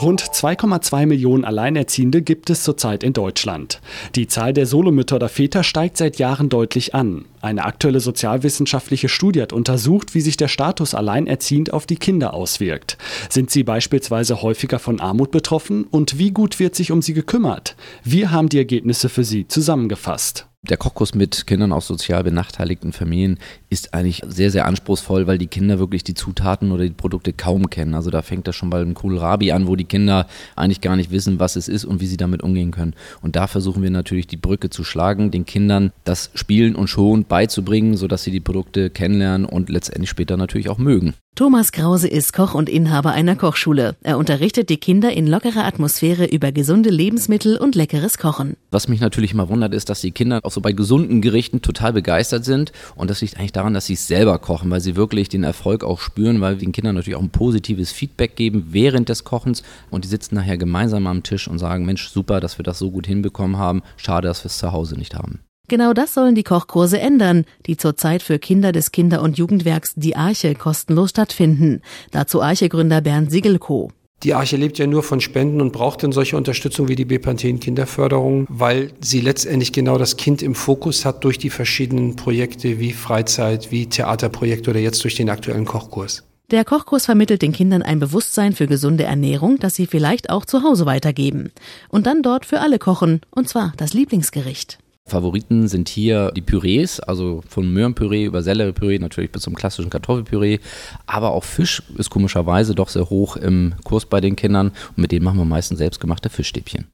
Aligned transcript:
Rund 0.00 0.22
2,2 0.22 1.06
Millionen 1.06 1.46
Alleinerziehende 1.46 2.20
gibt 2.20 2.50
es 2.50 2.62
zurzeit 2.62 3.02
in 3.02 3.14
Deutschland. 3.14 3.80
Die 4.14 4.26
Zahl 4.26 4.52
der 4.52 4.66
Solomütter 4.66 5.16
oder 5.16 5.30
Väter 5.30 5.62
steigt 5.62 5.96
seit 5.96 6.18
Jahren 6.18 6.50
deutlich 6.50 6.94
an. 6.94 7.24
Eine 7.40 7.64
aktuelle 7.64 8.00
sozialwissenschaftliche 8.00 9.08
Studie 9.08 9.40
hat 9.40 9.54
untersucht, 9.54 10.14
wie 10.14 10.20
sich 10.20 10.36
der 10.36 10.48
Status 10.48 10.94
alleinerziehend 10.94 11.72
auf 11.72 11.86
die 11.86 11.96
Kinder 11.96 12.34
auswirkt. 12.34 12.98
Sind 13.30 13.50
sie 13.50 13.64
beispielsweise 13.64 14.42
häufiger 14.42 14.78
von 14.78 15.00
Armut 15.00 15.30
betroffen 15.30 15.84
und 15.84 16.18
wie 16.18 16.30
gut 16.30 16.58
wird 16.58 16.74
sich 16.74 16.92
um 16.92 17.00
sie 17.00 17.14
gekümmert? 17.14 17.74
Wir 18.04 18.30
haben 18.30 18.50
die 18.50 18.58
Ergebnisse 18.58 19.08
für 19.08 19.24
Sie 19.24 19.48
zusammengefasst 19.48 20.46
der 20.70 20.76
Kochkurs 20.76 21.14
mit 21.14 21.46
Kindern 21.46 21.72
aus 21.72 21.86
sozial 21.86 22.24
benachteiligten 22.24 22.92
Familien 22.92 23.38
ist 23.70 23.94
eigentlich 23.94 24.22
sehr, 24.26 24.50
sehr 24.50 24.66
anspruchsvoll, 24.66 25.26
weil 25.26 25.38
die 25.38 25.46
Kinder 25.46 25.78
wirklich 25.78 26.04
die 26.04 26.14
Zutaten 26.14 26.72
oder 26.72 26.84
die 26.84 26.90
Produkte 26.90 27.32
kaum 27.32 27.70
kennen. 27.70 27.94
Also 27.94 28.10
da 28.10 28.22
fängt 28.22 28.46
das 28.46 28.56
schon 28.56 28.70
bei 28.70 28.80
einem 28.80 28.94
Kohlrabi 28.94 29.52
an, 29.52 29.66
wo 29.66 29.76
die 29.76 29.84
Kinder 29.84 30.26
eigentlich 30.54 30.80
gar 30.80 30.96
nicht 30.96 31.10
wissen, 31.10 31.38
was 31.38 31.56
es 31.56 31.68
ist 31.68 31.84
und 31.84 32.00
wie 32.00 32.06
sie 32.06 32.16
damit 32.16 32.42
umgehen 32.42 32.70
können. 32.70 32.94
Und 33.22 33.36
da 33.36 33.46
versuchen 33.46 33.82
wir 33.82 33.90
natürlich 33.90 34.26
die 34.26 34.36
Brücke 34.36 34.70
zu 34.70 34.84
schlagen, 34.84 35.30
den 35.30 35.46
Kindern 35.46 35.92
das 36.04 36.30
Spielen 36.34 36.74
und 36.74 36.88
Schon 36.88 37.24
beizubringen, 37.24 37.96
sodass 37.96 38.24
sie 38.24 38.30
die 38.30 38.40
Produkte 38.40 38.90
kennenlernen 38.90 39.46
und 39.46 39.68
letztendlich 39.68 40.10
später 40.10 40.36
natürlich 40.36 40.68
auch 40.68 40.78
mögen. 40.78 41.14
Thomas 41.36 41.70
Krause 41.70 42.08
ist 42.08 42.32
Koch 42.32 42.54
und 42.54 42.70
Inhaber 42.70 43.10
einer 43.10 43.36
Kochschule. 43.36 43.94
Er 44.02 44.16
unterrichtet 44.16 44.70
die 44.70 44.78
Kinder 44.78 45.12
in 45.12 45.26
lockerer 45.26 45.66
Atmosphäre 45.66 46.24
über 46.24 46.50
gesunde 46.50 46.88
Lebensmittel 46.88 47.58
und 47.58 47.74
leckeres 47.74 48.16
Kochen. 48.16 48.56
Was 48.70 48.88
mich 48.88 49.00
natürlich 49.00 49.34
mal 49.34 49.50
wundert, 49.50 49.74
ist, 49.74 49.90
dass 49.90 50.00
die 50.00 50.12
Kinder 50.12 50.40
auch 50.44 50.50
so 50.56 50.60
bei 50.60 50.72
gesunden 50.72 51.20
Gerichten 51.20 51.62
total 51.62 51.92
begeistert 51.92 52.44
sind. 52.44 52.72
Und 52.96 53.10
das 53.10 53.20
liegt 53.20 53.38
eigentlich 53.38 53.52
daran, 53.52 53.74
dass 53.74 53.86
sie 53.86 53.92
es 53.92 54.08
selber 54.08 54.38
kochen, 54.40 54.70
weil 54.70 54.80
sie 54.80 54.96
wirklich 54.96 55.28
den 55.28 55.44
Erfolg 55.44 55.84
auch 55.84 56.00
spüren, 56.00 56.40
weil 56.40 56.54
wir 56.54 56.64
den 56.64 56.72
Kindern 56.72 56.96
natürlich 56.96 57.16
auch 57.16 57.22
ein 57.22 57.30
positives 57.30 57.92
Feedback 57.92 58.34
geben 58.34 58.68
während 58.70 59.08
des 59.08 59.22
Kochens. 59.22 59.62
Und 59.90 60.04
die 60.04 60.08
sitzen 60.08 60.34
nachher 60.34 60.58
gemeinsam 60.58 61.06
am 61.06 61.22
Tisch 61.22 61.46
und 61.46 61.58
sagen, 61.58 61.86
Mensch, 61.86 62.08
super, 62.08 62.40
dass 62.40 62.58
wir 62.58 62.64
das 62.64 62.78
so 62.78 62.90
gut 62.90 63.06
hinbekommen 63.06 63.58
haben. 63.58 63.82
Schade, 63.96 64.26
dass 64.26 64.42
wir 64.42 64.46
es 64.46 64.58
zu 64.58 64.72
Hause 64.72 64.96
nicht 64.98 65.14
haben. 65.14 65.40
Genau 65.68 65.92
das 65.92 66.14
sollen 66.14 66.36
die 66.36 66.44
Kochkurse 66.44 67.00
ändern, 67.00 67.44
die 67.66 67.76
zurzeit 67.76 68.22
für 68.22 68.38
Kinder 68.38 68.70
des 68.72 68.92
Kinder- 68.92 69.20
und 69.20 69.36
Jugendwerks 69.36 69.94
Die 69.96 70.16
Arche 70.16 70.54
kostenlos 70.54 71.10
stattfinden. 71.10 71.82
Dazu 72.12 72.40
Arche-Gründer 72.40 73.00
Bernd 73.00 73.30
Siegelko. 73.30 73.90
Die 74.22 74.32
Arche 74.32 74.56
lebt 74.56 74.78
ja 74.78 74.86
nur 74.86 75.02
von 75.02 75.20
Spenden 75.20 75.60
und 75.60 75.72
braucht 75.72 76.02
dann 76.02 76.12
solche 76.12 76.36
Unterstützung 76.36 76.88
wie 76.88 76.96
die 76.96 77.04
Bepanthen 77.04 77.60
Kinderförderung, 77.60 78.46
weil 78.48 78.92
sie 79.00 79.20
letztendlich 79.20 79.72
genau 79.72 79.98
das 79.98 80.16
Kind 80.16 80.42
im 80.42 80.54
Fokus 80.54 81.04
hat 81.04 81.22
durch 81.24 81.38
die 81.38 81.50
verschiedenen 81.50 82.16
Projekte 82.16 82.78
wie 82.78 82.92
Freizeit, 82.92 83.70
wie 83.70 83.86
Theaterprojekte 83.86 84.70
oder 84.70 84.80
jetzt 84.80 85.04
durch 85.04 85.16
den 85.16 85.28
aktuellen 85.28 85.66
Kochkurs. 85.66 86.24
Der 86.50 86.64
Kochkurs 86.64 87.06
vermittelt 87.06 87.42
den 87.42 87.52
Kindern 87.52 87.82
ein 87.82 87.98
Bewusstsein 87.98 88.52
für 88.52 88.68
gesunde 88.68 89.04
Ernährung, 89.04 89.58
das 89.58 89.74
sie 89.74 89.86
vielleicht 89.86 90.30
auch 90.30 90.44
zu 90.44 90.62
Hause 90.62 90.86
weitergeben. 90.86 91.50
Und 91.88 92.06
dann 92.06 92.22
dort 92.22 92.46
für 92.46 92.60
alle 92.60 92.78
kochen, 92.78 93.20
und 93.30 93.48
zwar 93.48 93.72
das 93.76 93.94
Lieblingsgericht. 93.94 94.78
Favoriten 95.08 95.68
sind 95.68 95.88
hier 95.88 96.32
die 96.32 96.42
Pürees, 96.42 96.98
also 96.98 97.42
von 97.48 97.72
Möhrenpüree 97.72 98.24
über 98.24 98.42
Selleriepüree 98.42 98.98
natürlich 98.98 99.30
bis 99.30 99.42
zum 99.42 99.54
klassischen 99.54 99.88
Kartoffelpüree. 99.88 100.58
Aber 101.06 101.30
auch 101.30 101.44
Fisch 101.44 101.82
ist 101.96 102.10
komischerweise 102.10 102.74
doch 102.74 102.88
sehr 102.88 103.08
hoch 103.08 103.36
im 103.36 103.74
Kurs 103.84 104.06
bei 104.06 104.20
den 104.20 104.34
Kindern 104.34 104.68
und 104.68 104.98
mit 104.98 105.12
denen 105.12 105.24
machen 105.24 105.38
wir 105.38 105.44
meistens 105.44 105.78
selbstgemachte 105.78 106.28
Fischstäbchen. 106.28 106.86